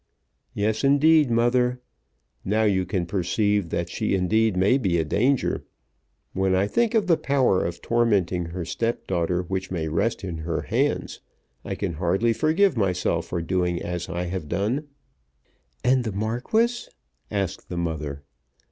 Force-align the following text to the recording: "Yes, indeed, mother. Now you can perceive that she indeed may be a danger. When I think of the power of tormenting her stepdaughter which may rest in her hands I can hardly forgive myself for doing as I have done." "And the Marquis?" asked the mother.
"Yes, 0.55 0.83
indeed, 0.83 1.29
mother. 1.29 1.79
Now 2.43 2.63
you 2.63 2.87
can 2.87 3.05
perceive 3.05 3.69
that 3.69 3.87
she 3.87 4.15
indeed 4.15 4.57
may 4.57 4.79
be 4.79 4.97
a 4.97 5.05
danger. 5.05 5.63
When 6.33 6.55
I 6.55 6.65
think 6.65 6.95
of 6.95 7.05
the 7.05 7.17
power 7.17 7.63
of 7.63 7.83
tormenting 7.83 8.45
her 8.45 8.65
stepdaughter 8.65 9.43
which 9.43 9.69
may 9.69 9.87
rest 9.89 10.23
in 10.23 10.39
her 10.39 10.63
hands 10.63 11.19
I 11.63 11.75
can 11.75 11.93
hardly 11.93 12.33
forgive 12.33 12.75
myself 12.75 13.27
for 13.27 13.43
doing 13.43 13.79
as 13.79 14.09
I 14.09 14.23
have 14.23 14.49
done." 14.49 14.87
"And 15.83 16.03
the 16.03 16.11
Marquis?" 16.11 16.87
asked 17.29 17.69
the 17.69 17.77
mother. 17.77 18.23